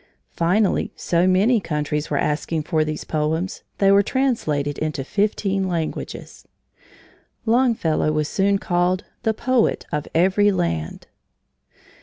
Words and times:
Finally 0.33 0.91
so 0.95 1.27
many 1.27 1.59
countries 1.59 2.09
were 2.09 2.17
asking 2.17 2.63
for 2.63 2.83
these 2.83 3.03
poems 3.03 3.61
they 3.77 3.91
were 3.91 4.01
translated 4.01 4.79
into 4.79 5.03
fifteen 5.03 5.67
languages. 5.67 6.47
Longfellow 7.45 8.11
was 8.11 8.27
soon 8.27 8.57
called 8.57 9.03
"The 9.21 9.35
Poet 9.35 9.85
of 9.91 10.07
Every 10.15 10.51
Land." 10.51 11.05